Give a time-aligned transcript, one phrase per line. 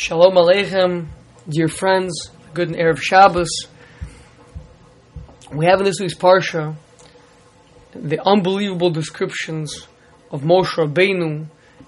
[0.00, 1.08] Shalom Aleichem,
[1.48, 3.48] dear friends, good and Erev Shabbos.
[5.52, 6.76] We have in this week's Parsha
[7.96, 9.88] the unbelievable descriptions
[10.30, 11.46] of Moshe Rabbeinu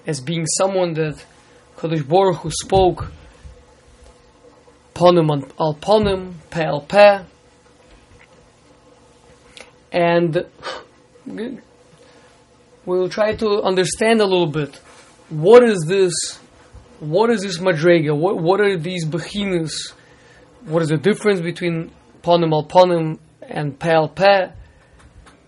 [0.08, 1.24] as being someone that
[1.76, 3.12] Kadosh Baruch Hu spoke
[4.92, 7.20] ponim al ponim, pe al pe,
[9.92, 10.46] and
[12.84, 14.74] we'll try to understand a little bit
[15.28, 16.40] what is this
[17.00, 18.16] what is this madrega?
[18.16, 19.94] What, what are these behemoths?
[20.64, 21.90] What is the difference between
[22.22, 24.50] ponim al ponim and pe al pe?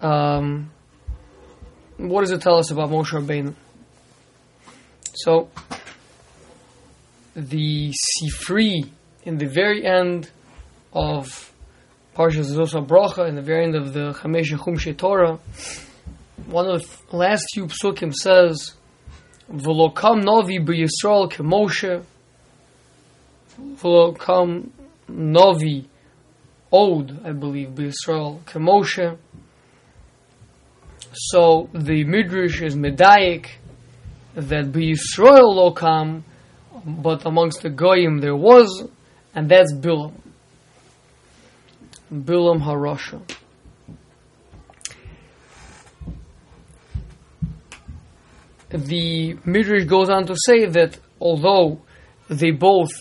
[0.01, 0.71] Um,
[1.99, 3.55] what does it tell us about Moshe Rabbeinu?
[5.15, 5.51] So
[7.37, 8.91] the Sifri
[9.25, 10.31] in the very end
[10.93, 11.53] of
[12.17, 15.39] Parshas Zosa Bracha, in the very end of the Chamesh Chumshe Torah,
[16.47, 18.75] one of the last few psukim says,
[19.53, 22.05] "V'lokam novi b'Yisrael k'Moshe."
[23.59, 24.71] V'lokam
[25.09, 25.85] novi
[26.73, 29.19] od, I believe, b'Yisrael k'Moshe.
[31.15, 33.47] So the midrash is medayik
[34.35, 36.23] that b'Yisrael lokam,
[36.85, 38.89] but amongst the goyim there was,
[39.35, 40.13] and that's Bilam.
[42.13, 43.21] Bilam Harasha.
[48.73, 51.83] The Midrash goes on to say that although
[52.29, 52.93] they both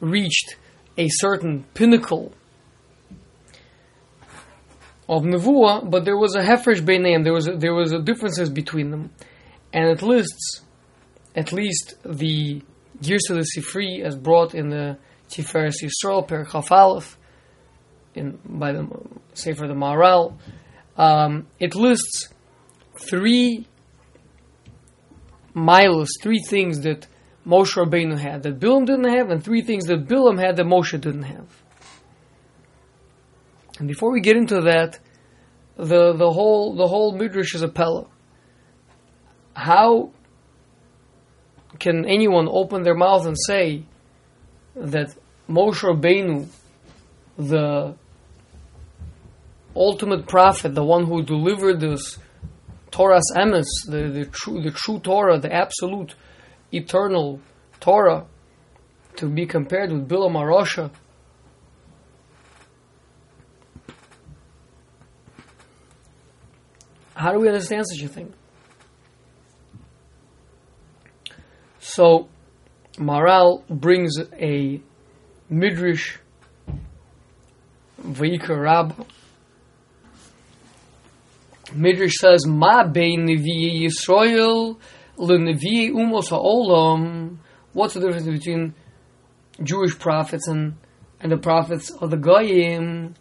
[0.00, 0.56] reached
[0.96, 2.32] a certain pinnacle
[5.08, 8.50] of Nevuah, but there was a Hefresh Beinayim, there was a, there was a differences
[8.50, 9.10] between them,
[9.72, 10.62] and it lists
[11.34, 12.62] at least the
[13.30, 14.98] of the Sifri as brought in the
[15.30, 17.16] Tiferes Yisrael Per Chaf
[18.14, 18.88] in by the
[19.34, 20.36] Sefer the Maharal,
[20.96, 22.28] Um, it lists
[23.08, 23.66] three
[25.58, 27.06] milos, three things that
[27.46, 31.00] Moshe Rabbeinu had that Bilam didn't have, and three things that Bilam had that Moshe
[31.00, 31.48] didn't have.
[33.78, 34.98] And before we get into that,
[35.76, 38.06] the the whole the whole midrash is a pella.
[39.54, 40.10] How
[41.78, 43.84] can anyone open their mouth and say
[44.74, 45.14] that
[45.48, 46.48] Moshe Rabbeinu,
[47.36, 47.94] the
[49.74, 52.18] ultimate prophet, the one who delivered this
[52.90, 56.14] Torah's emes, the, the true the true Torah, the absolute
[56.72, 57.40] eternal
[57.80, 58.26] Torah,
[59.16, 60.90] to be compared with Bilam Arosha.
[67.14, 68.32] How do we understand such a thing?
[71.80, 72.28] So,
[72.96, 74.80] Maharal brings a
[75.48, 76.18] midrash,
[78.00, 79.06] Vayikra Rab.
[81.74, 84.78] Midrash says, "Ma bein nevi'ei Yisrael
[85.18, 87.38] lenevi'ei umos ha'olam."
[87.72, 88.74] What's the difference between
[89.62, 90.76] Jewish prophets and
[91.20, 93.14] and the prophets of the Goyim?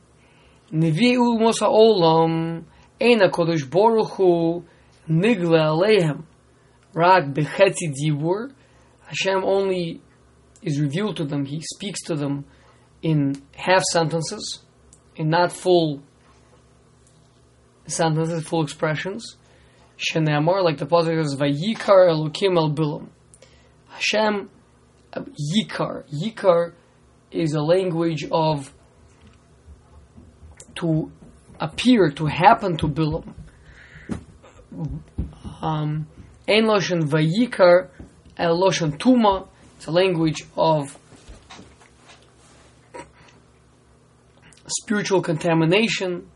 [0.71, 2.65] Nevi'ei umos ha'olam
[3.01, 4.63] ein Hakadosh Baruch Hu
[5.09, 6.23] nigla aleihem
[6.93, 8.51] rak bechetzi dibur.
[9.05, 10.01] Hashem only
[10.61, 12.45] is revealed to them, He speaks to them
[13.01, 14.63] in half sentences,
[15.15, 16.01] in not full
[17.87, 19.37] sentences, full expressions.
[19.97, 23.07] Shenemar, like the pasuk says, "Vayikar Elokim El Bilam."
[23.89, 24.49] Hashem,
[25.13, 25.21] uh,
[25.55, 26.03] Yikar.
[26.13, 26.73] Yikar
[27.31, 28.73] is a language of
[30.75, 31.11] to
[31.59, 33.33] appear, to happen to Bilam.
[35.61, 36.07] Um,
[36.47, 37.89] Ein Loshen Vayikar
[38.37, 39.47] El Tuma.
[39.77, 40.97] It's a language of
[44.67, 46.27] spiritual contamination.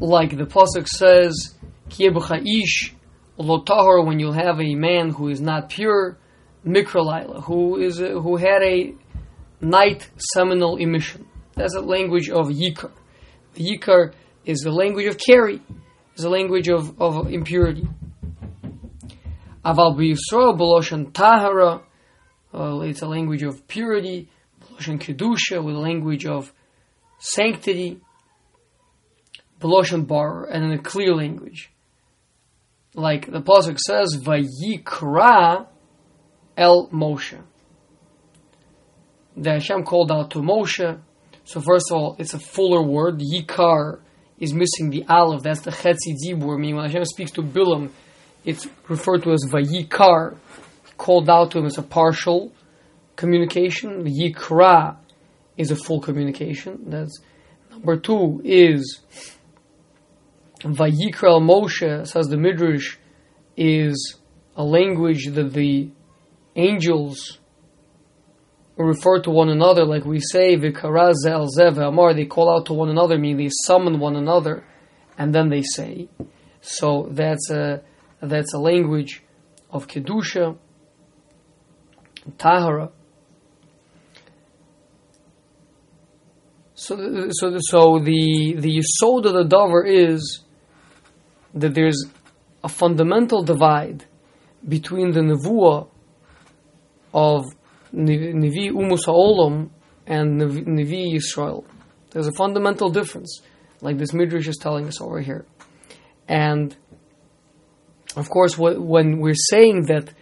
[0.00, 1.54] Like the Pasuk says,
[1.90, 2.94] ish
[3.38, 6.18] Lotahor, when you'll have a man who is not pure,
[6.66, 8.94] Mikralaila, who is who had a
[9.60, 11.26] night seminal emission.
[11.54, 12.92] That's a language of Yikar.
[13.54, 14.12] Yikar
[14.44, 15.60] is the language of Keri,
[16.16, 17.86] is a language of, of impurity.
[19.64, 21.82] Aval b'Yisrael b'loshen tahara,
[22.54, 24.28] uh, it's a language of purity.
[24.62, 26.52] B'loshen kedusha, with a language of
[27.18, 28.00] sanctity.
[29.60, 31.70] B'loshen bar, and in a clear language.
[32.94, 35.66] Like the pasuk says, "Vayikra
[36.56, 37.40] el Moshe."
[39.36, 41.00] The Hashem called out to Moshe.
[41.44, 43.20] So first of all, it's a fuller word.
[43.20, 44.00] Yikar
[44.38, 45.42] is missing the aleph.
[45.42, 46.58] That's the chetzi dibur.
[46.58, 47.90] Meaning when Hashem speaks to Bilam,
[48.44, 50.36] it's referred to as Vayikar,
[50.96, 52.52] called out to him as a partial
[53.16, 54.04] communication.
[54.04, 54.96] Yikra
[55.56, 56.84] is a full communication.
[56.86, 57.20] That's
[57.70, 59.00] number two is
[60.60, 62.96] Vayikra Moshe, says the Midrash,
[63.56, 64.16] is
[64.56, 65.90] a language that the
[66.56, 67.38] angels
[68.76, 71.48] refer to one another, like we say, Vikaraz el
[71.82, 74.64] Amar, they call out to one another, meaning they summon one another,
[75.18, 76.08] and then they say.
[76.60, 77.82] So that's a
[78.20, 79.22] that's a language
[79.70, 80.58] of kedusha,
[82.38, 82.90] tahara.
[86.74, 86.96] So,
[87.30, 90.44] so, so the the yisod of the davar is
[91.54, 92.04] that there's
[92.62, 94.04] a fundamental divide
[94.66, 95.88] between the nevuah
[97.14, 97.44] of
[97.94, 99.70] Nevi Umus Ha'olam
[100.06, 101.64] and Nevi Yisrael.
[102.10, 103.42] There's a fundamental difference,
[103.80, 105.44] like this Midrash is telling us over here.
[106.28, 106.76] And,
[108.16, 110.12] of course, when we're saying that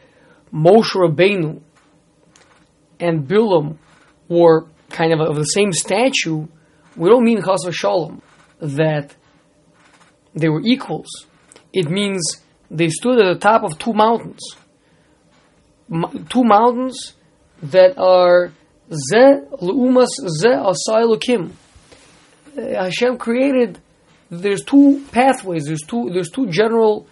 [0.53, 1.61] Moshe Rabbeinu
[3.01, 3.77] and Bilam
[4.29, 6.47] were kind of of the same statue,
[6.97, 8.23] we don't mean Chas Shalom
[8.61, 9.15] that
[10.35, 11.09] they were equals.
[11.73, 12.23] It means
[12.71, 14.41] they stood at the top of two mountains.
[16.29, 17.15] two mountains
[17.63, 18.53] that are
[18.91, 20.09] ze leumas
[20.41, 21.53] ze asailukim.
[22.57, 23.81] Uh, Hashem created.
[24.31, 25.65] There's two pathways.
[25.65, 26.11] There's two.
[26.13, 27.07] There's two general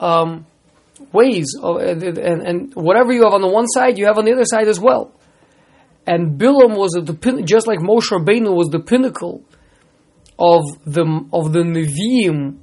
[0.00, 0.46] um,
[1.12, 4.32] ways, of, and, and, whatever you have on the one side, you have on the
[4.32, 5.12] other side as well.
[6.06, 9.42] And Bilam was the pin, just like Moshe Rabbeinu was the pinnacle
[10.38, 12.58] of the of the Nevi'im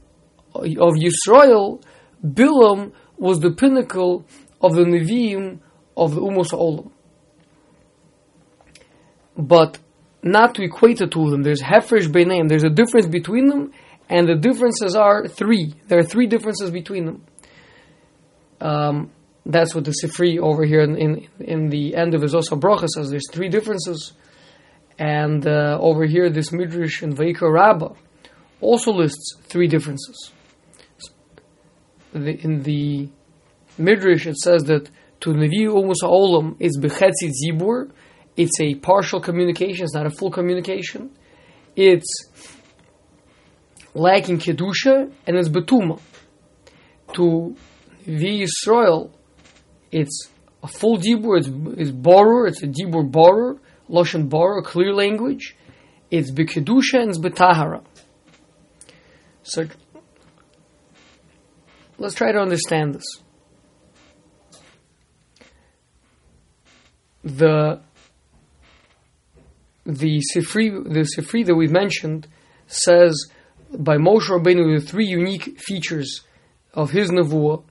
[0.54, 1.82] of Yisrael.
[2.26, 4.26] Bilam was the pinnacle
[4.62, 5.60] of the Nevi'im
[5.96, 6.92] of the Umos Olam
[9.38, 9.80] but
[10.24, 11.44] not to equate the two of them.
[11.44, 12.50] There's Hefresh Beinayim.
[12.50, 13.72] There's a difference between them,
[14.10, 15.74] and the differences are three.
[15.88, 17.26] There are three differences between them.
[18.62, 19.12] Um,
[19.46, 22.88] that's what the Sifri over here in, in, in the end of his Osa Bracha
[22.88, 23.10] says.
[23.10, 24.14] There's three differences.
[24.98, 27.94] And uh, over here, this Midrash in Vayikra Rabbah
[28.62, 30.32] also lists three differences.
[32.14, 33.10] The, in the
[33.78, 34.90] Midrash, it says that
[35.22, 37.92] to Nevi Umus Olam is Bechetzi Zibur,
[38.38, 41.10] it's a partial communication, it's not a full communication.
[41.76, 42.30] It's
[43.94, 46.00] lacking Kedusha and it's Betuma.
[47.14, 47.56] To
[48.06, 49.12] the Israel,
[49.92, 50.30] it's
[50.64, 51.48] a full Dibur, it's,
[51.80, 53.60] it's it's a Dibur Borur,
[53.90, 55.56] Loshan Borur, clear language.
[56.12, 57.84] It's Bekedusha and it's Betahara.
[59.44, 59.68] So
[61.98, 63.06] let's try to understand this.
[67.24, 67.82] The
[69.86, 72.28] the Sifri, the Sifri that we've mentioned
[72.68, 73.30] says
[73.78, 76.22] by Moshe Rabbeinu the three unique features
[76.74, 77.64] of his nevuah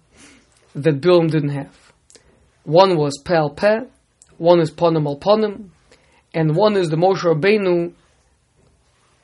[0.74, 1.92] that Bilam didn't have.
[2.64, 3.80] One was Pal Peh,
[4.38, 5.70] one is Panim al Panim,
[6.34, 7.94] and one is the Moshe Rabbeinu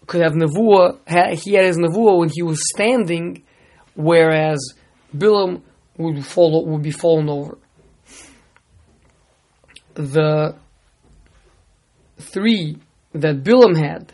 [0.07, 0.99] could have nevuah.
[1.37, 3.43] He had his nevuah when he was standing,
[3.95, 4.75] whereas
[5.15, 5.63] Bilam
[5.99, 7.59] would fall would be fallen over.
[9.95, 10.55] The
[12.19, 12.79] three
[13.13, 14.13] that Bilam had,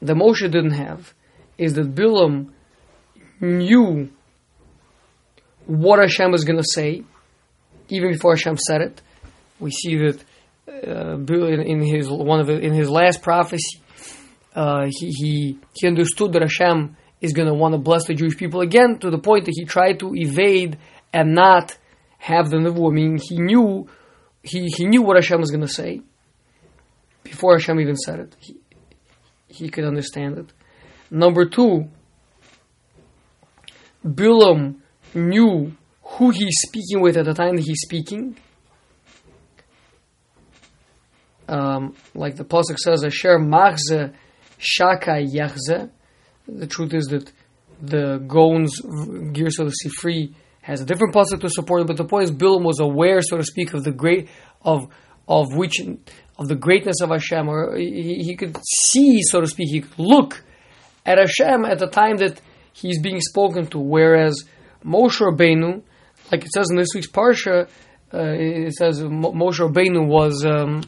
[0.00, 1.14] that Moshe didn't have,
[1.58, 2.50] is that Bilam
[3.40, 4.08] knew
[5.66, 7.04] what Hashem was going to say,
[7.88, 9.02] even before Hashem said it.
[9.60, 10.24] We see that
[10.68, 13.80] uh, in his one of in his last prophecy,
[14.54, 18.36] uh, he, he he understood that Hashem is going to want to bless the Jewish
[18.36, 20.78] people again, to the point that he tried to evade
[21.12, 21.76] and not
[22.18, 22.90] have the nevuah.
[22.90, 23.88] I mean, he knew
[24.42, 26.02] he, he knew what Hashem was going to say
[27.22, 28.36] before Hashem even said it.
[28.38, 28.56] He,
[29.48, 30.52] he could understand it.
[31.10, 31.88] Number two,
[34.04, 34.76] Bilam
[35.14, 38.36] knew who he's speaking with at the time that he's speaking.
[41.54, 44.12] Um, like the pasuk says, "Asher machze
[44.58, 45.90] shaka yachze."
[46.48, 47.30] The truth is that
[47.80, 48.74] the Gaon's
[49.32, 52.32] Gears of the Sifri has a different pasuk to support it, but the point is,
[52.32, 54.28] Bilam was aware, so to speak, of the great
[54.62, 54.88] of
[55.28, 55.80] of which
[56.38, 58.56] of the greatness of Hashem, or he, he could
[58.88, 60.42] see, so to speak, he could look
[61.06, 62.40] at Hashem at the time that
[62.72, 63.78] he's being spoken to.
[63.78, 64.44] Whereas
[64.84, 65.82] Moshe Rabbeinu,
[66.32, 67.68] like it says in this week's parsha,
[68.12, 70.82] uh, it says Moshe Rabbeinu was um,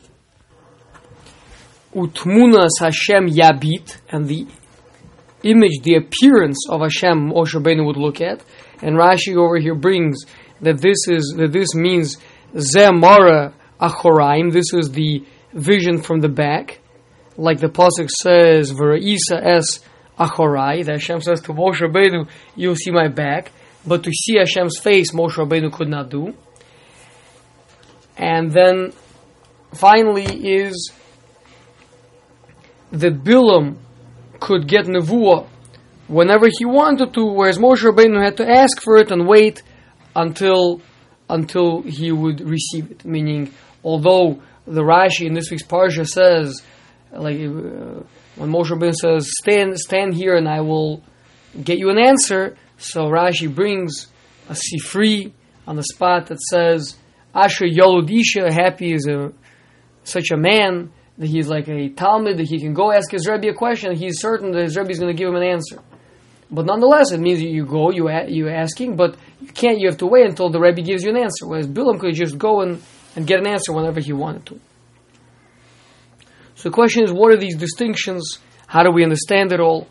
[1.95, 4.47] Utmunas Hashem Yabit, and the
[5.43, 8.43] image, the appearance of Hashem, Moshe Rabbeinu would look at.
[8.83, 10.25] And Rashi over here brings
[10.61, 12.17] that this is that this means
[12.55, 14.53] Zemara Achoraim.
[14.53, 16.81] This is the vision from the back,
[17.37, 19.81] like the pasuk says, "V'ra'isa es
[20.19, 23.53] achorai." That Hashem says to Moshe Rabbeinu, "You'll see my back,"
[23.87, 26.35] but to see Hashem's face, Moshe Rabbeinu could not do.
[28.19, 28.93] And then,
[29.75, 30.93] finally, is
[33.01, 33.77] that Bilam
[34.41, 35.47] could get nevuah
[36.09, 39.63] whenever he wanted to, whereas Moshe Rabbeinu had to ask for it and wait
[40.15, 40.81] until
[41.29, 43.05] until he would receive it.
[43.05, 46.63] Meaning, although the Rashi in this week's parsha says,
[47.13, 48.03] like uh,
[48.37, 51.03] when Moshe Rabbeinu says, "Stand, stand here, and I will
[51.63, 54.07] get you an answer." So Rashi brings
[54.49, 55.33] a sifri
[55.67, 56.97] on the spot that says,
[57.35, 59.33] "Asher Yolodisha, happy is a
[60.05, 63.55] such a man he's like a talmid that he can go ask his Rebbe a
[63.55, 63.95] question.
[63.95, 65.81] He's certain that his Rebbe is going to give him an answer."
[66.51, 69.81] But nonetheless, it means you go, you you asking, but you can't.
[69.81, 71.47] You have to wait until the Rebbe gives you an answer.
[71.47, 72.81] Whereas Bilam could just go and,
[73.17, 74.61] and get an answer whenever he wanted to.
[76.55, 78.39] So the question is, what are these distinctions?
[78.67, 79.89] How do we understand it all?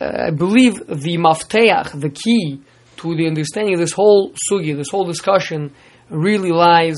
[0.00, 2.60] Uh, I believe the mafteach, the key
[2.96, 5.72] to the understanding of this whole sugi, this whole discussion,
[6.10, 6.96] really lies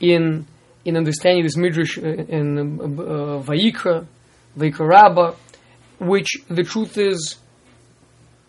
[0.00, 0.46] in
[0.84, 4.06] in understanding this midrash uh, in uh, Vayikra,
[4.56, 5.34] Vayikra Rabbah,
[5.98, 7.36] which the truth is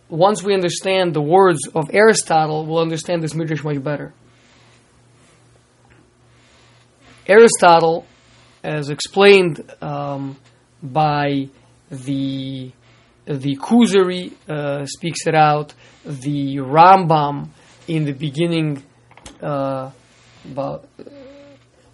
[0.09, 4.13] once we understand the words of Aristotle, we'll understand this midrash much better.
[7.25, 8.05] Aristotle,
[8.63, 10.37] as explained um,
[10.83, 11.47] by
[11.89, 12.71] the
[13.25, 15.73] the Kuzari, uh, speaks it out.
[16.03, 17.49] The Rambam
[17.87, 18.83] in the beginning,
[19.41, 19.91] uh,
[20.43, 21.03] about uh,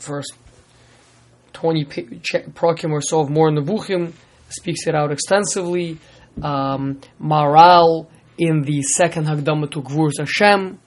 [0.07, 0.33] first
[1.53, 4.13] twenty prokim or so of Moreh Nevuchim,
[4.49, 5.97] speaks it out extensively
[6.41, 10.79] um, Maharal in the second Hagdama to Gevuros Hashem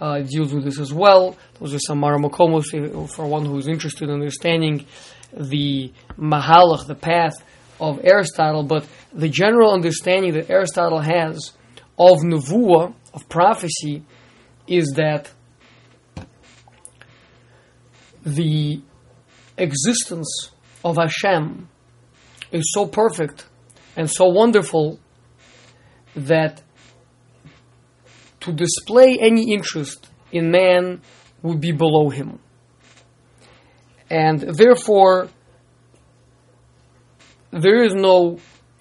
[0.00, 1.36] uh, deals with this as well.
[1.58, 4.86] Those are some Maramakomos for one who is interested in understanding
[5.32, 7.34] the Mahalach, the path
[7.80, 11.52] of Aristotle, but the general understanding that Aristotle has
[11.98, 14.02] of Nevuah, of prophecy,
[14.66, 15.30] is that
[18.24, 18.80] the
[19.56, 20.50] existence
[20.84, 21.68] of Hashem
[22.50, 23.46] is so perfect
[23.96, 24.98] and so wonderful
[26.14, 26.62] that
[28.40, 31.00] to display any interest in man
[31.42, 32.38] would be below him.
[34.10, 35.28] And therefore,
[37.50, 38.38] there is no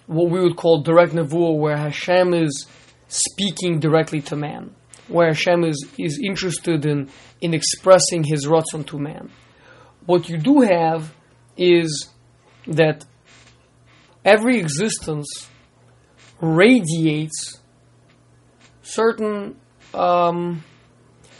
[0.07, 2.67] what we would call direct nevuah where Hashem is
[3.07, 4.75] speaking directly to man,
[5.11, 7.09] where Hashem is, is interested in,
[7.41, 9.29] in expressing his ratzon to man.
[10.05, 11.13] What you do have
[11.57, 12.09] is
[12.67, 13.05] that
[14.25, 15.49] every existence
[16.39, 17.59] radiates
[18.81, 19.55] certain
[19.93, 20.63] um,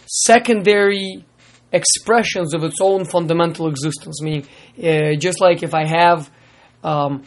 [0.06, 1.26] secondary
[1.72, 4.22] expressions of its own fundamental existence.
[4.22, 4.48] Meaning,
[4.78, 6.30] uh, just like if I have
[6.84, 7.24] um,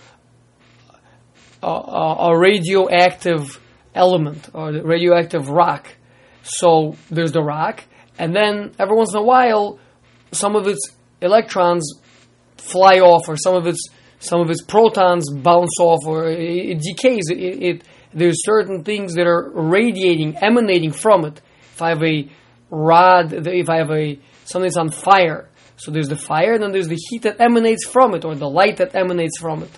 [1.63, 3.61] a, a, radioactive
[3.95, 5.89] element or radioactive rock,
[6.45, 7.85] so there's the rock,
[8.19, 9.79] and then every once in a while,
[10.31, 10.81] some of its
[11.21, 12.01] electrons
[12.59, 16.81] fly off, or some of its some of its protons bounce off or it, it
[16.81, 17.25] decays.
[17.31, 17.85] It, it,
[18.15, 21.41] there's certain things that are radiating, emanating from it.
[21.73, 22.29] If I have a
[22.71, 26.73] rod, if I have a something that's on fire, so there's the fire, and then
[26.73, 29.71] there's the heat that emanates from it, or the light that emanates from it.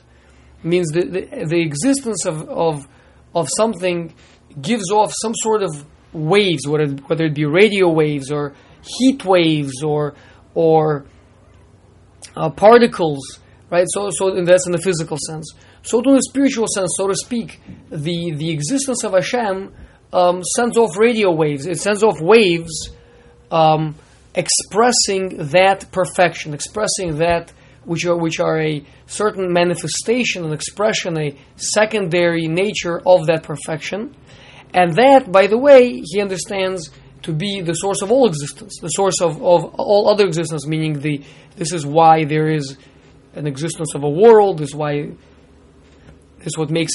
[0.59, 2.87] it means the, the, the existence of, of
[3.35, 4.15] of something
[4.61, 5.85] gives off some sort of
[6.17, 10.15] waves, whether whether it be radio waves or heat waves or
[10.55, 11.05] or
[12.37, 13.87] uh, particles right?
[13.89, 15.53] So, so that's in the physical sense.
[15.83, 19.73] So, in the spiritual sense, so to speak, the the existence of Hashem
[20.13, 21.67] um, sends off radio waves.
[21.67, 22.91] It sends off waves
[23.51, 23.95] um,
[24.35, 27.53] expressing that perfection, expressing that
[27.85, 34.15] which are which are a certain manifestation, an expression, a secondary nature of that perfection,
[34.77, 36.91] and that, by the way, he understands
[37.23, 41.01] to be the source of all existence, the source of, of all other existence, meaning
[41.01, 41.25] the
[41.57, 42.77] this is why there is
[43.35, 45.11] an existence of a world, is why
[46.43, 46.93] is what makes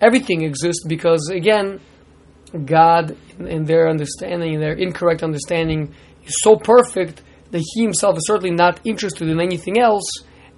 [0.00, 1.80] everything exist because again,
[2.64, 5.94] God in, in their understanding, in their incorrect understanding,
[6.24, 10.10] is so perfect that He Himself is certainly not interested in anything else,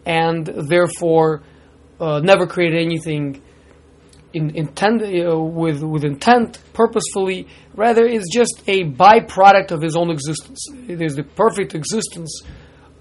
[0.06, 1.42] and therefore
[1.98, 3.42] uh, never created anything
[4.32, 7.46] in intent uh, with with intent purposefully.
[7.74, 10.64] Rather, it's just a byproduct of His own existence.
[10.88, 12.42] It is the perfect existence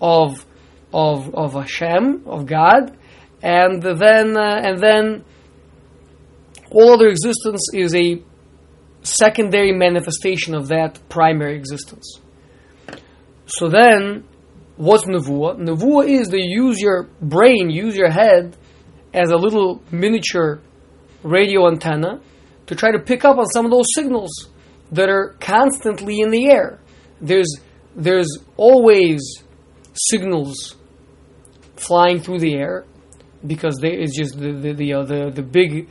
[0.02, 0.46] of
[0.94, 2.98] of of Hashem, of God,
[3.42, 5.24] and then uh, and then
[6.72, 8.22] all other existence is a
[9.02, 12.20] secondary manifestation of that primary existence.
[13.46, 14.26] So then,
[14.78, 15.58] what's nevuah?
[15.58, 18.56] Nevuah is to use your brain, use your head
[19.14, 20.62] as a little miniature
[21.24, 22.22] radio antenna
[22.68, 24.50] to try to pick up on some of those signals
[24.92, 26.80] that are constantly in the air.
[27.22, 27.52] There's
[27.96, 29.22] there's always
[29.94, 30.76] signals
[31.76, 32.86] flying through the air
[33.46, 35.90] because they, it's just the the the, uh, the, the big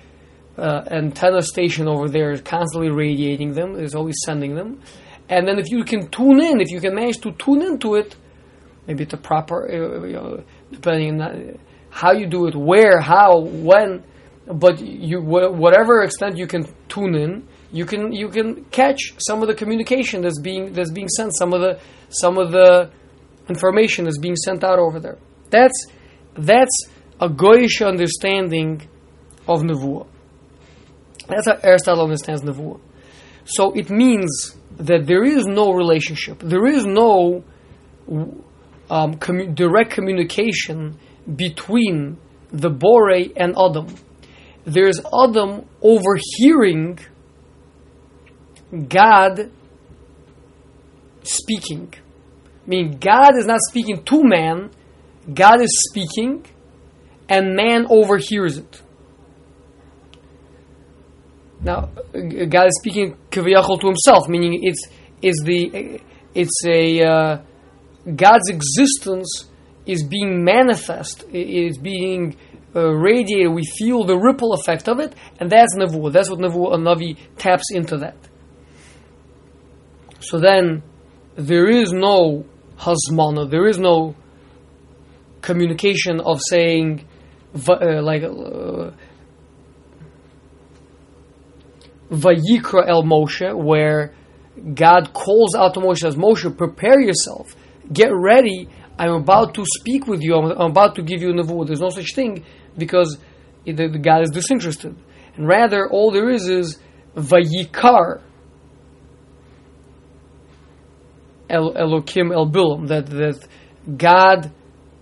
[0.56, 3.76] uh, antenna station over there is constantly radiating them.
[3.76, 4.80] Is always sending them,
[5.28, 8.16] and then if you can tune in, if you can manage to tune into it,
[8.87, 11.58] maybe it's a proper, uh, you know, depending on
[11.90, 14.02] how you do it, where, how, when.
[14.50, 19.49] But you, whatever extent you can tune in, you can you can catch some of
[19.49, 21.78] the communication that's being that's being sent, some of the
[22.09, 22.90] some of the
[23.49, 25.19] information that's being sent out over there.
[25.50, 25.87] That's
[26.35, 26.87] that's
[27.21, 28.88] a goyish understanding
[29.47, 30.07] of nevuah.
[31.26, 32.81] That's how Aristotle understands nevuah.
[33.45, 37.45] So it means that there is no relationship, there is no
[38.90, 40.99] um, commu- direct communication
[41.37, 42.17] between
[42.50, 43.88] the Bore and Adam.
[44.68, 46.98] There's Adam overhearing
[48.87, 49.50] God
[51.22, 51.94] speaking.
[52.66, 54.70] I mean, God is not speaking to man,
[55.32, 56.44] God is speaking,
[57.30, 58.82] and man overhears it.
[61.62, 64.87] Now, God is speaking to himself, meaning it's
[65.22, 65.98] is the
[66.34, 67.38] it's a uh,
[68.14, 69.46] God's existence
[69.87, 72.37] is being manifest, is being
[72.75, 73.52] uh, radiated.
[73.52, 76.12] We feel the ripple effect of it, and that's nevuah.
[76.12, 78.16] That's what nevuah, a navi taps into that.
[80.20, 80.82] So then,
[81.37, 82.44] there is no
[82.78, 84.14] hasmana, there is no
[85.40, 87.06] communication of saying,
[87.68, 88.90] uh, like, uh,
[92.10, 94.14] Vayikra el Moshe, where
[94.75, 97.54] God calls out to Moshe, says, Moshe, prepare yourself,
[97.92, 98.68] get ready,
[98.99, 101.67] I'm about to speak with you, I'm, I'm about to give you nevuah.
[101.67, 102.45] There's no such thing
[102.76, 103.19] because
[103.64, 104.97] the, the God is disinterested.
[105.37, 106.78] And rather, all there is is
[107.14, 108.23] Vayikar,
[111.49, 113.47] El, Elokim El Bilam, that, that
[113.97, 114.52] God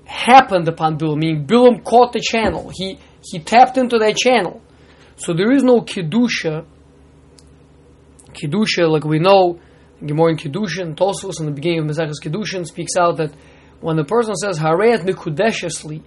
[0.04, 2.70] happened upon Bilam, meaning Bilam caught the channel.
[2.72, 4.62] He, he tapped into that channel.
[5.16, 6.66] So there is no Kedusha.
[8.34, 9.58] Kedusha, like we know,
[10.04, 13.32] Gemara in Kedushin, Tosfos in the beginning of Maseches Kedushin speaks out that
[13.80, 16.02] when the person says Harayat mikudeshesli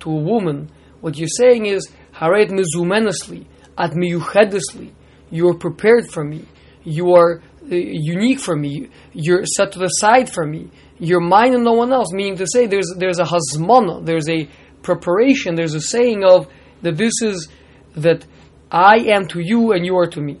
[0.00, 3.46] to a woman, what you're saying is Harayat mizumenesli,
[3.76, 4.92] at miyuchedesli.
[5.30, 6.46] You are prepared for me.
[6.84, 8.88] You are uh, unique for me.
[9.12, 10.70] You're set to the side for me.
[10.98, 12.12] You're mine and no one else.
[12.12, 14.48] Meaning to say, there's there's a hasmana, there's a
[14.82, 16.46] preparation, there's a saying of
[16.82, 17.48] that this is
[17.96, 18.26] that
[18.70, 20.40] I am to you and you are to me.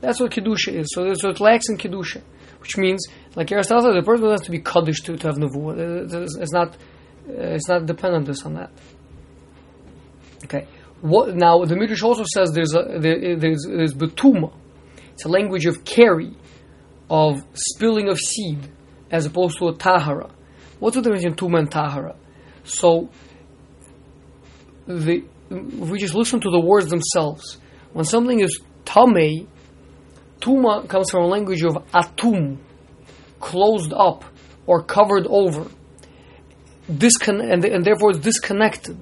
[0.00, 0.88] That's what kedusha is.
[0.92, 2.22] So, so what lacks in kedusha,
[2.60, 6.40] which means, like Aristotle the person has to be kaddish to, to have nevuah.
[6.40, 6.74] It's not
[7.28, 8.70] uh, it's not dependent on that.
[10.44, 10.66] Okay.
[11.02, 14.52] What, now the Midrash also says there's a there, there's there's betuma.
[15.12, 16.34] It's a language of carry,
[17.10, 18.58] of spilling of seed,
[19.10, 20.30] as opposed to a tahara.
[20.78, 22.16] What's the difference between tuma and tahara?
[22.64, 23.08] So,
[24.86, 27.58] the, if we just listen to the words themselves,
[27.92, 29.48] when something is tame,
[30.40, 32.58] tuma comes from a language of atum,
[33.46, 34.24] closed up
[34.66, 35.70] or covered over,
[36.90, 38.98] Discon- and, and therefore it's disconnected.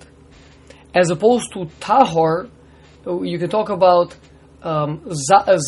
[0.95, 2.51] As opposed to tahor,
[3.07, 4.15] you can talk about
[4.63, 5.01] um,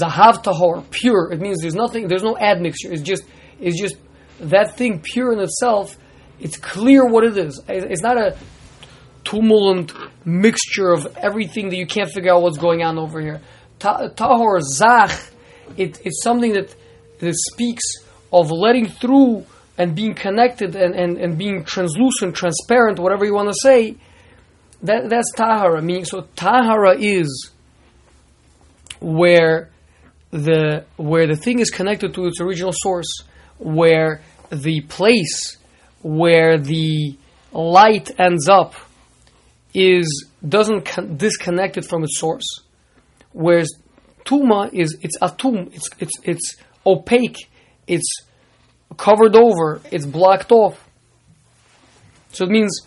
[0.03, 1.33] zahav tahor, pure.
[1.33, 2.93] It means there's nothing, there's no admixture.
[2.93, 3.25] It's just,
[3.59, 3.97] it's just
[4.41, 5.97] that thing pure in itself.
[6.39, 7.61] It's clear what it is.
[7.69, 8.37] It's not a
[9.25, 9.93] tumult
[10.25, 13.41] mixture of everything that you can't figure out what's going on over here.
[13.81, 15.13] tahor zach,
[15.79, 16.75] it, it's something that,
[17.21, 18.06] that speaks
[18.37, 19.47] of letting through
[19.79, 23.97] and being connected and, and, and being translucent, transparent, whatever you want to say.
[24.83, 25.83] That, that's tahara.
[25.83, 27.51] Meaning, so tahara is
[29.01, 29.71] where
[30.31, 33.23] the where the thing is connected to its original source,
[33.59, 34.21] where
[34.51, 35.57] the place
[36.03, 37.17] where the
[37.53, 38.75] light ends up
[39.73, 42.61] is doesn't con- disconnect it from its source.
[43.33, 43.71] Whereas
[44.25, 47.49] tuma is it's atum, it's it's it's opaque,
[47.87, 48.26] it's
[48.97, 50.83] covered over, it's blocked off.
[52.31, 52.81] So it means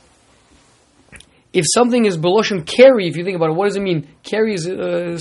[1.52, 4.08] if something is Beloshan carry, if you think about it, what does it mean?
[4.24, 5.18] Carry is a,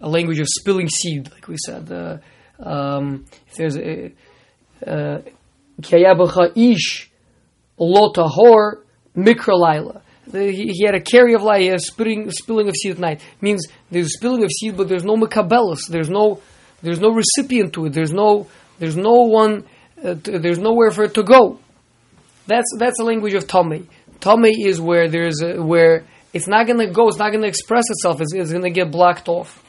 [0.00, 1.90] a, language of spilling seed, like we said.
[1.90, 2.18] Uh,
[2.62, 4.12] um, if there's a
[5.80, 7.10] Kayabacha ish
[7.78, 8.82] lotahor
[9.16, 12.98] mikra He had a carry of light, he had a spilling, spilling of seed at
[12.98, 13.20] night.
[13.20, 15.88] It means there's spilling of seed, but there's no mekabelis.
[15.88, 16.40] There's no,
[16.82, 17.92] there's no recipient to it.
[17.92, 18.48] There's no,
[18.78, 19.64] there's no one,
[20.04, 21.58] uh, there's nowhere for it to go.
[22.46, 23.86] That's that's the language of Tomei.
[24.20, 27.48] Tame is where there's a, where it's not going to go, it's not going to
[27.48, 29.62] express itself, it's, it's going to get blocked off.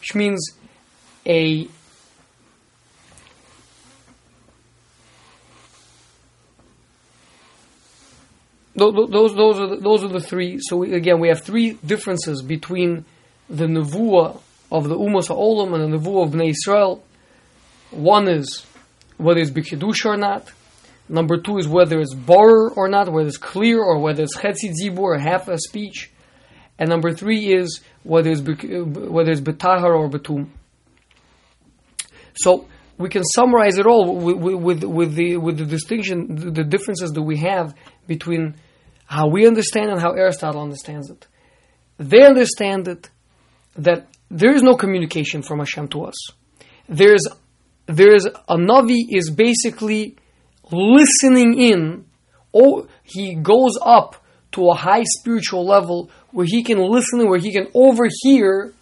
[0.00, 0.58] Which means
[1.26, 1.68] a
[8.74, 10.58] those, those, are the, those are the three.
[10.60, 13.04] So we, again, we have three differences between
[13.48, 17.04] the nevuah of the Umas Olam and the nevuah of Bnei Israel.
[17.90, 18.66] One is
[19.16, 20.50] whether it's B'Kiddush or not.
[21.08, 24.72] Number two is whether it's bar or not, whether it's clear or whether it's chetzi
[24.72, 26.10] zibur or half a speech.
[26.78, 30.48] And number three is whether it's whether it's betahar or betum.
[32.34, 32.66] So
[32.98, 37.22] we can summarize it all with, with, with, the with the distinction, the differences that
[37.22, 37.74] we have
[38.06, 38.54] between
[39.06, 41.26] how we understand and how Aristotle understands it.
[41.98, 43.10] They understand it
[43.76, 46.14] that there is no communication from Hashem to us.
[47.86, 50.16] There's there's a navi is basically
[50.70, 52.06] listening in.
[52.54, 57.52] Oh, he goes up to a high spiritual level where he can listen, where he
[57.52, 58.72] can overhear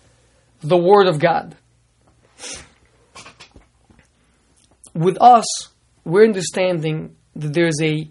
[0.60, 1.56] the word of God.
[4.94, 5.68] With us,
[6.04, 8.08] we're understanding that there's a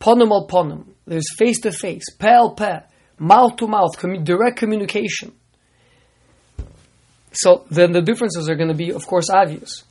[0.00, 2.80] ponim al ponim, there's face to face, pal pe,
[3.18, 5.32] mouth to mouth, direct communication.
[7.32, 9.84] So then the differences are going to be, of course, obvious.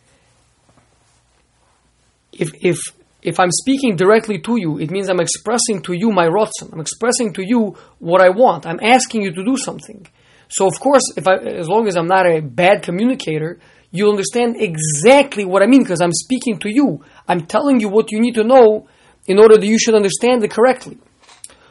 [2.37, 2.79] If, if,
[3.21, 6.71] if I'm speaking directly to you, it means I'm expressing to you my rotzen.
[6.71, 8.65] I'm expressing to you what I want.
[8.65, 10.07] I'm asking you to do something.
[10.49, 13.59] So of course, if I, as long as I'm not a bad communicator,
[13.91, 17.03] you'll understand exactly what I mean because I'm speaking to you.
[17.27, 18.87] I'm telling you what you need to know
[19.27, 20.97] in order that you should understand it correctly.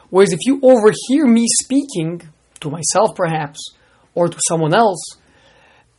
[0.09, 2.21] Whereas if you overhear me speaking
[2.59, 3.59] to myself, perhaps,
[4.15, 5.03] or to someone else,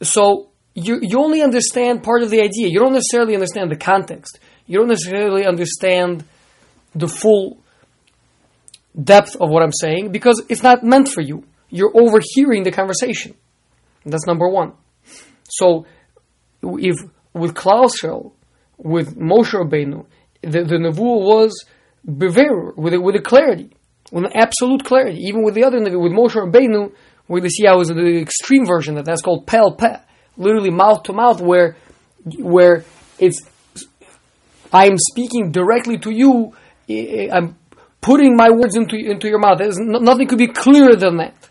[0.02, 2.68] so you, you only understand part of the idea.
[2.68, 4.38] You don't necessarily understand the context.
[4.68, 6.24] You don't necessarily understand
[6.94, 7.58] the full
[9.02, 11.44] depth of what I'm saying because it's not meant for you.
[11.70, 13.34] You're overhearing the conversation.
[14.04, 14.74] That's number one.
[15.48, 15.86] So,
[16.62, 16.96] if
[17.32, 18.32] with Klausel,
[18.76, 20.06] with Moshe Rabbeinu,
[20.42, 21.64] the, the Nevuah was
[22.04, 23.70] bever with a, with a clarity,
[24.12, 25.20] with an absolute clarity.
[25.22, 26.92] Even with the other with Moshe Rabbeinu,
[27.26, 29.96] where the how is the extreme version that that's called pel pe,
[30.36, 31.76] literally mouth to mouth, where
[32.38, 32.84] where
[33.18, 33.42] it's
[34.72, 36.54] I am speaking directly to you.
[36.88, 37.56] I'm
[38.00, 39.58] putting my words into into your mouth.
[39.58, 41.48] There's nothing could be clearer than that.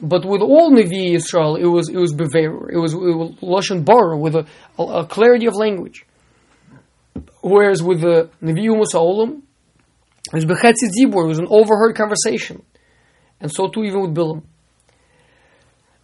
[0.00, 4.34] But with all Nevi Israel, it was it was bever, it was, it was with
[4.34, 4.46] a,
[4.78, 6.04] a, a, clarity of language.
[7.40, 9.42] Whereas with the Nevi Musa Olam,
[10.26, 12.62] it was bechetzi zibur, it was an overheard conversation,
[13.40, 14.42] and so too even with Bilam.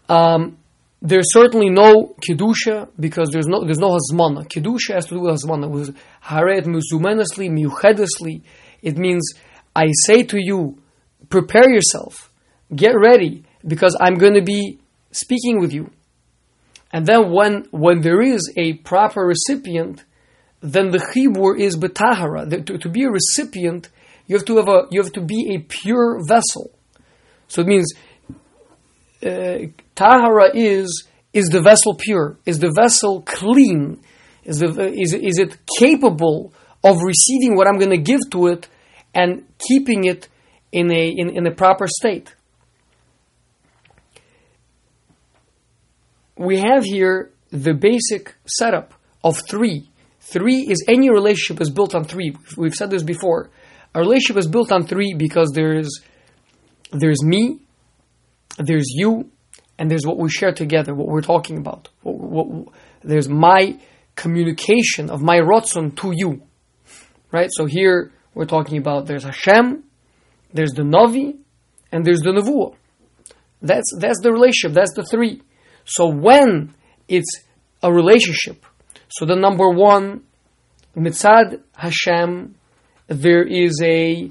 [0.09, 0.58] Um,
[1.01, 4.49] there's certainly no kedusha because there's no there's no hazmana.
[4.49, 5.71] Kedusha has to do with hazmana.
[5.71, 8.43] With haret muzumenesli miuchedesli,
[8.83, 9.35] it means
[9.77, 10.79] I say to you,
[11.29, 12.33] prepare yourself,
[12.75, 14.81] get ready because I'm going to be
[15.13, 15.91] speaking with you.
[16.93, 20.05] And then when when there is a proper recipient,
[20.61, 22.67] then the chibur is betahara.
[22.67, 23.89] To, to be a recipient,
[24.27, 26.73] you have to have a you have to be a pure vessel.
[27.47, 27.95] So it means
[29.25, 32.39] uh, tahara is is the vessel pure?
[32.47, 34.01] Is the vessel clean?
[34.45, 34.69] Is the
[35.05, 36.53] is is it capable
[36.85, 38.69] of receiving what I'm going to give to it
[39.15, 40.29] and keeping it
[40.73, 42.35] in a in, in a proper state?
[46.37, 49.91] We have here the basic setup of three.
[50.21, 52.37] Three is any relationship is built on three.
[52.57, 53.51] We've said this before.
[53.95, 55.91] A relationship is built on three because there's
[56.93, 57.59] there's me,
[58.59, 59.31] there's you,
[59.79, 61.89] and there's what we share together, what we're talking about.
[62.03, 62.69] What, what,
[63.03, 63.79] there's my
[64.17, 66.43] communication of my rotzon to you.
[67.31, 67.51] Right?
[67.53, 69.85] So here we're talking about there's Hashem,
[70.53, 71.37] there's the Navi,
[71.93, 72.75] and there's the Nevuah.
[73.63, 75.43] That's, that's the relationship, that's the three.
[75.85, 76.75] So when
[77.07, 77.31] it's
[77.83, 78.65] a relationship,
[79.09, 80.23] so the number one,
[80.97, 82.55] mitzad Hashem,
[83.07, 84.31] there is a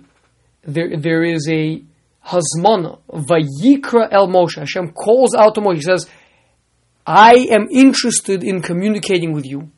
[0.63, 1.81] there, there is a
[2.27, 4.59] Hazmana, Vayikra El Moshe.
[4.59, 5.75] Hashem calls out to Moshe.
[5.77, 6.07] He says,
[7.05, 9.71] I am interested in communicating with you.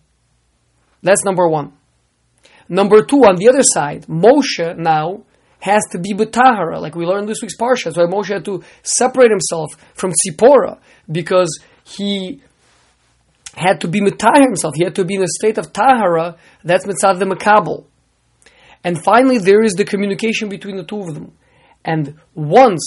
[1.04, 1.74] That's number one.
[2.68, 5.24] Number two, on the other side, Moshe now
[5.60, 7.96] has to be Betahara, like we learned this week's Parsha.
[7.96, 10.80] Why Moshe had to separate himself from Sipora,
[11.12, 12.42] because he
[13.56, 14.74] had to be Metahar himself.
[14.76, 16.38] He had to be in a state of Tahara.
[16.64, 17.86] That's Mitzad the Makabal.
[18.84, 21.34] And finally, there is the communication between the two of them.
[21.84, 22.82] And once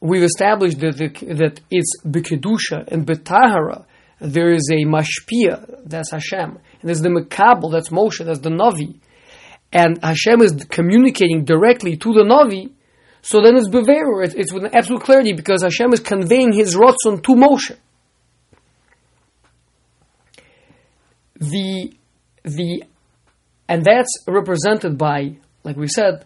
[0.00, 3.84] we've established that, the, that it's Bekedusha and Betahara,
[4.20, 6.50] there is a Mashpia, that's Hashem.
[6.50, 8.98] And there's the Mekabel, that's Moshe, that's the Navi.
[9.72, 12.72] And Hashem is communicating directly to the Navi,
[13.20, 17.22] so then it's Beveru, it's, it's with absolute clarity because Hashem is conveying his Rotzon
[17.24, 17.76] to Moshe.
[21.34, 21.92] The,
[22.44, 22.84] the,
[23.68, 26.24] and that's represented by, like we said,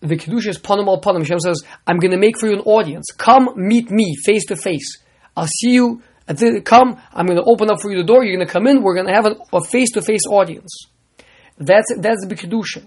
[0.00, 1.00] the Kedusha is Panim al.
[1.18, 3.06] Hashem says, I'm going to make for you an audience.
[3.16, 4.98] Come meet me face to face.
[5.36, 6.02] I'll see you.
[6.64, 8.24] Come, I'm going to open up for you the door.
[8.24, 8.82] You're going to come in.
[8.82, 10.86] We're going to have a face to face audience.
[11.58, 12.86] That's that's B'kedusha.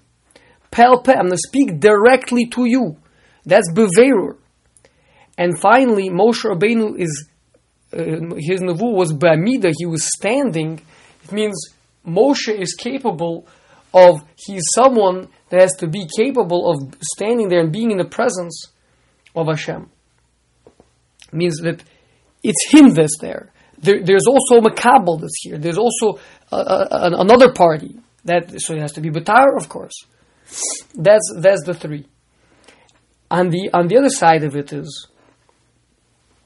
[0.71, 2.97] Pel Pe, I'm going to speak directly to you.
[3.45, 4.37] That's Beverur.
[5.37, 7.27] And finally, Moshe Rabbeinu is,
[7.93, 10.81] uh, his Navu was Ba'amida, he was standing.
[11.23, 11.69] It means
[12.05, 13.47] Moshe is capable
[13.93, 18.05] of, he's someone that has to be capable of standing there and being in the
[18.05, 18.67] presence
[19.35, 19.89] of Hashem.
[20.67, 21.83] It means that
[22.43, 23.51] it's him that's there.
[23.77, 25.57] there there's also Makabal that's here.
[25.57, 26.19] There's also
[26.51, 27.99] uh, uh, another party.
[28.25, 29.93] That, so it has to be Batar, of course.
[30.93, 32.05] That's, that's the three.
[33.31, 35.07] On the, on the other side of it is,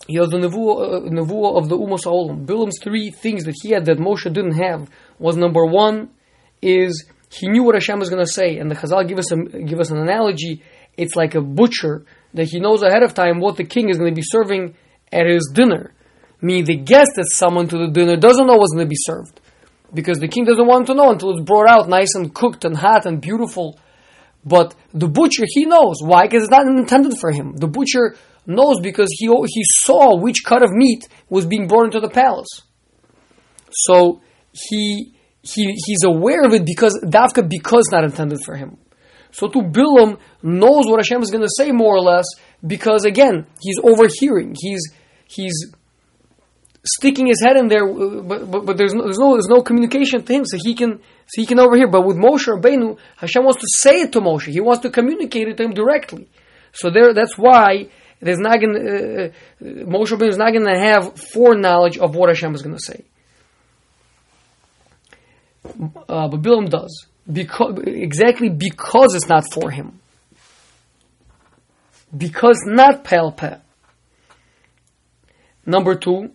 [0.08, 2.46] he has the nevuah, uh, of the Umos Olam.
[2.46, 6.10] Bilam's three things that he had that Moshe didn't have was number one
[6.62, 9.38] is he knew what Hashem was going to say, and the Chazal give us a,
[9.38, 10.62] give us an analogy.
[10.96, 14.12] It's like a butcher that he knows ahead of time what the king is going
[14.12, 14.76] to be serving
[15.12, 15.94] at his dinner.
[16.42, 19.40] Meaning the guest that's summoned to the dinner doesn't know what's going to be served
[19.94, 22.76] because the king doesn't want to know until it's brought out nice and cooked and
[22.76, 23.80] hot and beautiful.
[24.46, 25.98] But the butcher, he knows.
[26.02, 26.24] Why?
[26.24, 27.56] Because it's not intended for him.
[27.56, 28.16] The butcher
[28.46, 32.62] knows because he, he saw which cut of meat was being brought into the palace.
[33.72, 38.78] So he, he, he's aware of it because, Dafka, because not intended for him.
[39.32, 42.26] So to Bilam knows what Hashem is going to say more or less
[42.66, 44.56] because again, he's overhearing.
[44.58, 44.82] He's,
[45.28, 45.74] he's
[46.86, 49.62] sticking his head in there, uh, but, but, but there's, no, there's, no, there's no
[49.62, 51.88] communication to him, so he can so he can overhear.
[51.88, 54.52] But with Moshe Rabbeinu, Hashem wants to say it to Moshe.
[54.52, 56.28] He wants to communicate it to him directly.
[56.74, 59.30] So there, that's why there's not going uh, uh,
[59.62, 63.06] Moshe Rabbeinu is not going to have foreknowledge of what Hashem is going to say.
[65.66, 70.00] Uh, but Bilam does because exactly because it's not for him.
[72.16, 73.60] Because not Pelpeh.
[75.66, 76.32] Number two,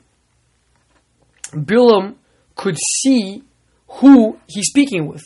[1.52, 2.14] Bilam
[2.56, 3.42] could see
[3.88, 5.22] who he's speaking with.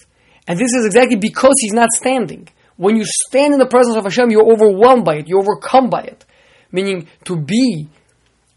[0.46, 2.48] And this is exactly because he's not standing.
[2.76, 6.02] When you stand in the presence of Hashem, you're overwhelmed by it, you're overcome by
[6.02, 6.24] it.
[6.72, 7.88] Meaning to be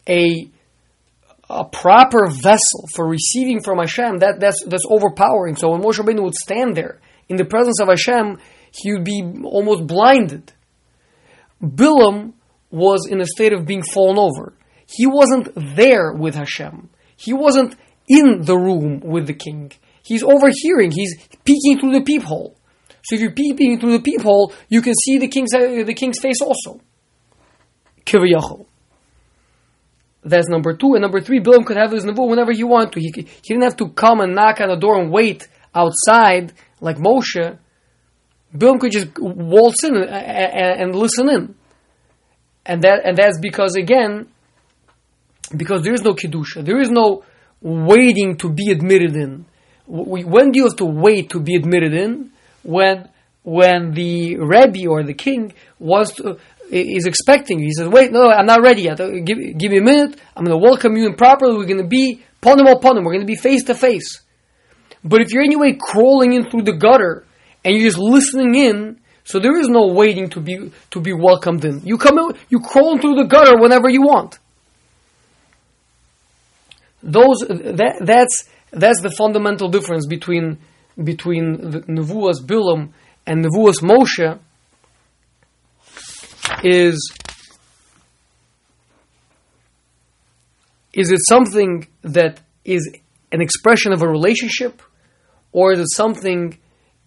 [0.10, 0.50] a
[1.50, 5.56] a proper vessel for receiving from Hashem, that, that's, that's overpowering.
[5.56, 8.40] So when Moshe Rabbeinu would stand there in the presence of Hashem,
[8.72, 10.52] he would be almost blinded.
[11.62, 12.34] Bilam
[12.72, 14.54] was in a state of being fallen over.
[14.88, 16.90] He wasn't there with Hashem.
[17.16, 17.76] He wasn't
[18.08, 19.72] in the room with the king.
[20.04, 20.92] He's overhearing.
[20.92, 22.56] He's peeking through the peephole.
[23.04, 26.42] So if you're peeping through the peephole, you can see the king's the king's face
[26.42, 26.82] also.
[30.26, 30.96] That's number two.
[30.96, 33.00] And number three, Bilam could have his nevuah whenever he wanted to.
[33.00, 36.98] He, he didn't have to come and knock on the door and wait outside like
[36.98, 37.58] Moshe.
[38.54, 41.56] Bilam could just waltz in and, and, and listen in.
[42.66, 44.28] And that and that's because again,
[45.56, 47.24] because there is no kedusha, there is no
[47.62, 49.46] waiting to be admitted in.
[49.88, 52.32] When do you have to wait to be admitted in?
[52.64, 53.10] When
[53.44, 56.40] when the Rebbe or the king wants to,
[56.72, 57.66] is expecting you.
[57.66, 58.98] He says, "Wait, no, I'm not ready yet.
[58.98, 60.20] Give, give me a minute.
[60.36, 61.56] I'm going to welcome you in properly.
[61.58, 63.04] We're going to be ponim ponim.
[63.04, 64.22] We're going to be face to face."
[65.04, 67.26] But if you're anyway crawling in through the gutter
[67.64, 71.64] and you're just listening in, so there is no waiting to be to be welcomed
[71.66, 71.82] in.
[71.86, 74.40] You come in, you crawl through the gutter whenever you want
[77.06, 80.58] those that, that's that's the fundamental difference between
[81.02, 82.92] between the Nevuas Bilam
[83.28, 84.40] and Nevuas Moshe
[86.64, 87.12] is
[90.94, 92.90] is it something that is
[93.32, 94.82] an expression of a relationship
[95.52, 96.58] or is it something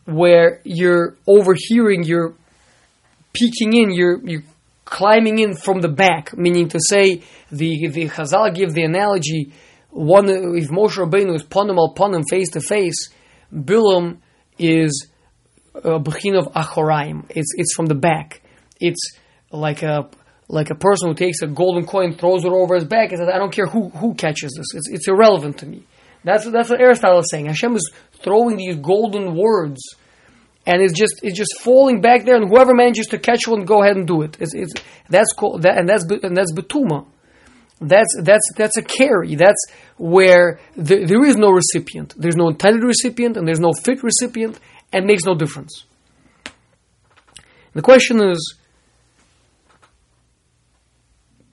[0.05, 2.35] where you're overhearing you're
[3.33, 4.44] peeking in you're you're
[4.85, 9.53] climbing in from the back meaning to say the the Chazal give the analogy
[9.90, 13.11] one if Moshe Rabbeinu is ponim al ponim face to face,
[13.53, 14.18] Bilam
[14.59, 15.09] is
[15.74, 17.24] a bechin of achoraim.
[17.31, 18.42] It's it's from the back.
[18.81, 19.01] It's
[19.51, 20.09] like a
[20.49, 23.29] like a person who takes a golden coin, throws it over his back, and says,
[23.33, 24.67] "I don't care who who catches this.
[24.75, 25.85] It's it's irrelevant to me."
[26.25, 27.47] That's that's what Aristotle is saying.
[27.47, 29.81] Hashem is throwing these golden words,
[30.67, 33.83] and it's just it's just falling back there, and whoever manages to catch one, go
[33.83, 34.37] ahead and do it.
[34.41, 34.73] It's, it's
[35.09, 37.07] that's called that, and that's and that's betuma.
[37.81, 39.37] That's that's that's a carry.
[39.37, 39.65] That's
[39.97, 42.15] where the, there is no recipient.
[42.17, 44.59] There's no intended recipient, and there's no fit recipient,
[44.93, 45.85] and makes no difference.
[47.75, 48.57] The question is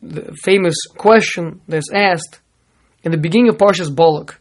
[0.08, 2.40] the famous question that's asked
[3.04, 4.40] in the beginning of Parshas Balak.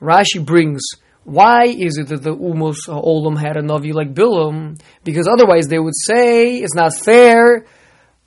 [0.00, 0.82] Rashi brings
[1.24, 4.80] why is it that the Umos Olam had a Navi like Bilam?
[5.04, 7.64] Because otherwise they would say it's not fair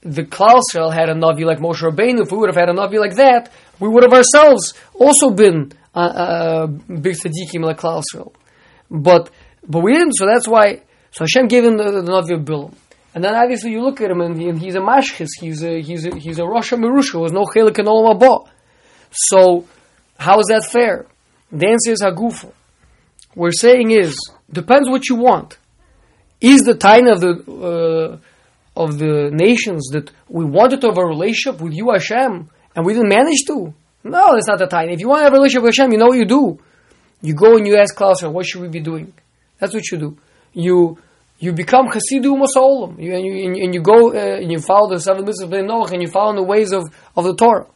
[0.06, 0.62] the Klal
[0.94, 3.52] had a Navi like Moshe Rabbeinu, if we would have had a Navi like that,
[3.80, 8.04] we would have ourselves also been uh, uh, big tzaddikim like Klal
[8.90, 9.32] But
[9.68, 10.84] But we didn't, so that's why.
[11.12, 12.76] So Hashem gave him the, the Navi of Bilam.
[13.16, 15.82] And then obviously you look at him and, he, and he's a mashchis, he's a
[15.82, 18.50] he's a he's a Rasha Merusha who has no chelik and olam haba.
[19.10, 19.66] So
[20.20, 21.08] how is that fair?
[21.50, 22.52] The answer is hagufa.
[23.34, 24.20] We're saying is
[24.52, 25.58] depends what you want.
[26.42, 28.20] Is the time of the
[28.76, 32.86] uh, of the nations that we wanted to have a relationship with you Hashem and
[32.86, 33.74] we didn't manage to?
[34.04, 34.90] No, that's not the time.
[34.90, 36.60] If you want to have a relationship with Hashem, you know what you do.
[37.22, 39.14] You go and you ask Klaus, what should we be doing?
[39.58, 40.18] That's what you do.
[40.52, 40.98] You
[41.40, 43.02] you become Chasidei Umos Olam.
[43.02, 45.92] You, and, you, and you go uh, and you follow the seven mitzvahs of Noach
[45.92, 46.84] and you follow the ways of,
[47.16, 47.68] of the Torah.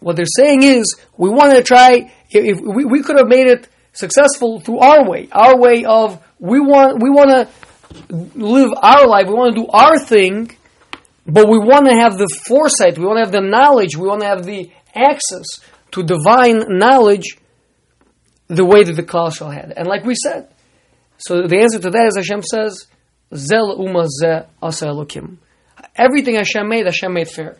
[0.00, 3.46] What they're saying is, we want to try, if, if we, we could have made
[3.46, 7.48] it successful through our way, our way of, we want, we want to
[8.34, 10.56] live our life, we want to do our thing,
[11.26, 14.22] but we want to have the foresight, we want to have the knowledge, we want
[14.22, 15.44] to have the access
[15.90, 17.36] to divine knowledge
[18.48, 19.72] the way that the Klal had.
[19.76, 20.48] And like we said,
[21.20, 22.86] so the answer to that is Hashem says,
[23.32, 25.36] Zeh l'umas zeh asa elokim.
[25.94, 27.56] Everything Hashem made, Hashem made fair.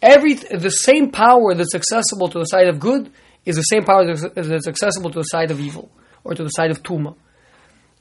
[0.00, 3.10] Every the same power that's accessible to the side of good
[3.44, 5.90] is the same power that's accessible to the side of evil
[6.22, 7.16] or to the side of tuma.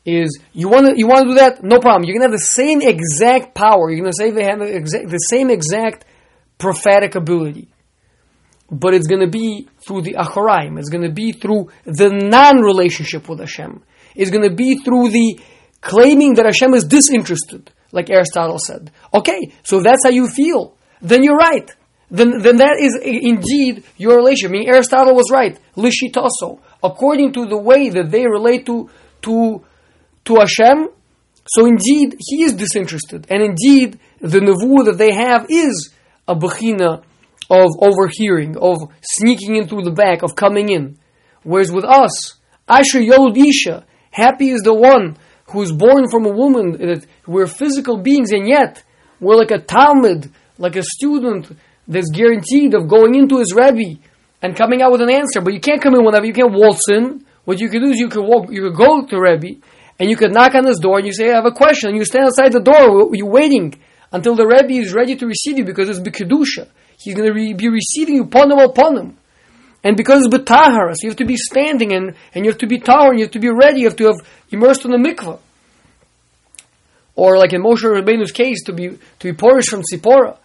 [0.05, 1.63] Is you want to you want to do that?
[1.63, 2.03] No problem.
[2.03, 3.89] You're gonna have the same exact power.
[3.89, 6.05] You're gonna say they have the, same exact
[6.57, 7.67] prophetic ability,
[8.69, 10.77] but it's gonna be through the acharim.
[10.77, 13.83] It's gonna be through the non-relationship with Hashem
[14.17, 15.39] is going to be through the
[15.81, 18.91] claiming that Hashem is disinterested, like Aristotle said.
[19.13, 21.69] Okay, so that's how you feel, then you're right.
[22.09, 24.49] Then, then that is indeed your relation.
[24.49, 25.59] I mean, Aristotle was right.
[25.75, 26.59] Lishitaso.
[26.81, 28.89] According to the way that they relate to,
[29.23, 29.65] to,
[30.25, 30.87] to Hashem,
[31.49, 33.27] so indeed, he is disinterested.
[33.29, 35.93] And indeed, the nevuah that they have is
[36.27, 37.03] a bechina
[37.49, 40.97] of overhearing, of sneaking in through the back, of coming in.
[41.43, 42.35] Whereas with us,
[42.67, 43.85] Ashrei Yelud Isha,
[44.17, 45.15] Happy is the one
[45.49, 48.83] who is born from a woman that we're physical beings and yet
[49.19, 51.55] we're like a talmid, like a student
[51.87, 54.01] that's guaranteed of going into his Rebbe
[54.41, 55.39] and coming out with an answer.
[55.39, 57.23] But you can't come in whenever, you can't waltz in.
[57.45, 59.61] What you can do is you can walk, you can go to Rebbe
[59.99, 61.89] and you can knock on his door and you say, I have a question.
[61.89, 63.79] And you stand outside the door, you're waiting
[64.11, 66.67] until the Rebbe is ready to receive you because it's B'Kedusha.
[66.97, 69.17] He's going to be receiving you upon him.
[69.87, 72.67] And because it's betahara, so you have to be standing and, and you have to
[72.67, 74.17] be tahar and you have to be ready, you have to have
[74.51, 75.39] immersed in the mikvah.
[77.15, 80.39] Or like in Moshe Rabbeinu's case, to be to be porished from Tzipora.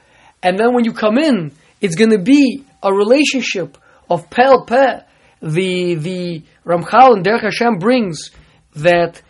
[0.45, 1.51] And then when you come in,
[1.81, 3.77] it's going to be a relationship
[4.09, 5.01] of pel peh.
[5.41, 8.31] The the Ramchal and Derech Hashem brings
[8.77, 9.23] that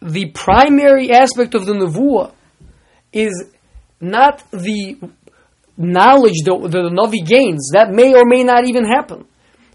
[0.00, 2.32] the primary aspect of the nevuah
[3.12, 3.46] is
[4.00, 4.96] not the
[5.76, 7.70] knowledge that the Navi gains.
[7.72, 9.26] That may or may not even happen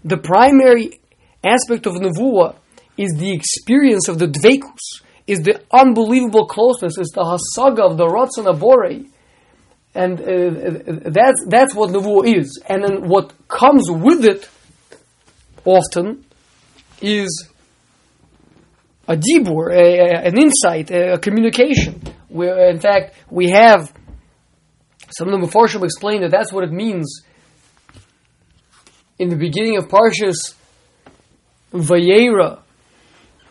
[0.04, 1.00] the primary
[1.44, 2.56] aspect of Nevuah
[2.96, 8.06] is the experience of the Dvekus, is the unbelievable closeness, is the Hasaga of the
[8.06, 9.08] Ratzon HaBorei.
[9.94, 12.62] And uh, that's, that's what Nevuah is.
[12.66, 14.48] And then what comes with it
[15.64, 16.24] often
[17.00, 17.48] is
[19.08, 19.72] a dibur,
[20.26, 22.00] an insight, a, a, communication.
[22.28, 23.92] Where, in fact, we have
[25.10, 27.22] some of the Mepharshim explain that that's what it means
[29.18, 30.54] in the beginning of Parshas
[31.72, 32.60] Vayera,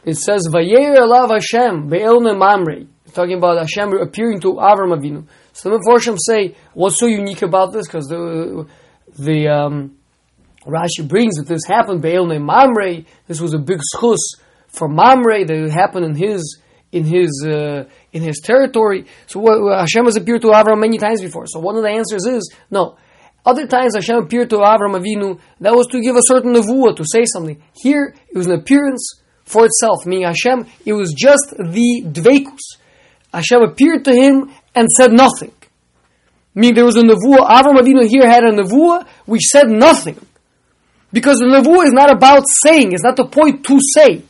[0.04, 2.86] it says Vayera Lav Hashem Be'elne Mamre.
[3.14, 5.28] Talking about Hashem appearing to Avram Avinu.
[5.54, 7.86] So the Mepharshim say, what's so unique about this?
[7.86, 8.68] Because the
[9.20, 9.98] the um,
[10.66, 13.04] Rashi brings that this happened Be'elne Mamre.
[13.28, 16.60] This was a big zchus for Mamre that it happened in his
[16.92, 19.06] in his uh, in his territory.
[19.28, 21.48] So what, Hashem has appeared to Avram many times before.
[21.48, 22.98] So one of the answers is no.
[23.46, 27.04] Other times Hashem appeared to Avram Avinu, that was to give a certain nevuah, to
[27.04, 27.62] say something.
[27.74, 32.78] Here, it was an appearance for itself, meaning Hashem, it was just the dveikus.
[33.34, 35.52] Hashem appeared to him and said nothing.
[36.54, 40.20] Meaning there was a nevuah, Avram Avinu here had a nevuah which said nothing.
[41.12, 44.24] Because the nevuah is not about saying, it's not the point to say.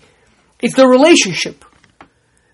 [0.60, 1.66] It's the relationship.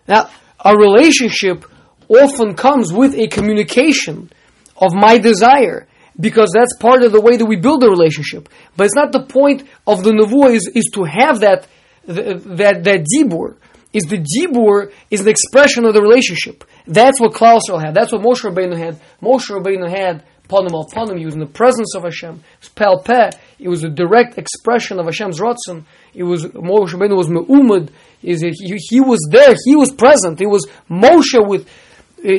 [0.07, 0.29] Now,
[0.63, 1.65] a relationship
[2.09, 4.31] often comes with a communication
[4.77, 5.86] of my desire
[6.19, 8.49] because that's part of the way that we build a relationship.
[8.75, 11.67] But it's not the point of the nevuah is, is to have that
[12.07, 13.57] that that dibur.
[13.93, 16.63] Is the dibur is the expression of the relationship.
[16.85, 17.93] That's what Klaus had.
[17.93, 18.99] That's what Moshe Rabbeinu had.
[19.21, 21.17] Moshe Rabbeinu had panim al panim.
[21.17, 22.43] He was in the presence of Hashem.
[22.75, 23.31] Pel peh.
[23.59, 25.85] It was a direct expression of Hashem's rotzen.
[26.13, 27.89] It was Moshe Rabbeinu was me'umad.
[28.23, 29.55] Is he, he was there.
[29.65, 30.41] He was present.
[30.41, 31.67] It was Moshe with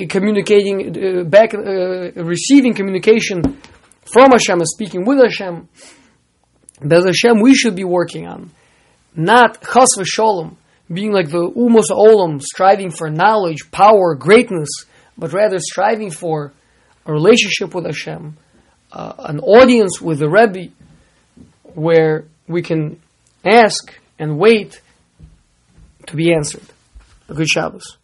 [0.09, 3.43] communicating uh, back, uh, receiving communication
[4.05, 5.69] from Hashem and speaking with Hashem.
[6.81, 8.51] Bez Hashem, we should be working on
[9.15, 10.57] not chas v'sholem
[10.93, 14.69] being like the Umos Olam, striving for knowledge, power, greatness,
[15.19, 16.53] but rather striving for
[17.05, 18.37] a relationship with Hashem,
[18.93, 20.73] uh, an audience with the Rebbe,
[21.75, 23.01] where we can
[23.45, 24.81] ask and wait
[26.07, 26.65] to be answered.
[27.29, 27.98] A good Shabbos.